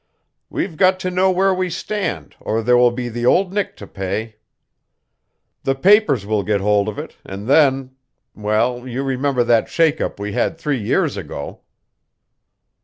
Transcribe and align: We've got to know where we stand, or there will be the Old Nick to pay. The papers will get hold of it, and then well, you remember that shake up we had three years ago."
We've 0.49 0.77
got 0.77 0.99
to 1.01 1.11
know 1.11 1.29
where 1.29 1.53
we 1.53 1.69
stand, 1.69 2.35
or 2.39 2.63
there 2.63 2.75
will 2.75 2.89
be 2.89 3.07
the 3.07 3.23
Old 3.27 3.53
Nick 3.53 3.77
to 3.77 3.85
pay. 3.85 4.37
The 5.61 5.75
papers 5.75 6.25
will 6.25 6.41
get 6.41 6.59
hold 6.59 6.89
of 6.89 6.97
it, 6.97 7.17
and 7.23 7.47
then 7.47 7.91
well, 8.33 8.87
you 8.87 9.03
remember 9.03 9.43
that 9.43 9.69
shake 9.69 10.01
up 10.01 10.19
we 10.19 10.33
had 10.33 10.57
three 10.57 10.81
years 10.81 11.17
ago." 11.17 11.61